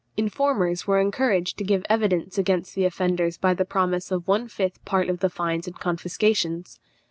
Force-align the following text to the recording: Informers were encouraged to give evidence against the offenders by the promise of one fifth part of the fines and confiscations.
Informers 0.17 0.87
were 0.87 0.99
encouraged 0.99 1.59
to 1.59 1.63
give 1.63 1.85
evidence 1.87 2.39
against 2.39 2.73
the 2.73 2.85
offenders 2.85 3.37
by 3.37 3.53
the 3.53 3.65
promise 3.65 4.09
of 4.09 4.27
one 4.27 4.47
fifth 4.47 4.83
part 4.83 5.09
of 5.09 5.19
the 5.19 5.29
fines 5.29 5.67
and 5.67 5.77
confiscations. 5.79 6.79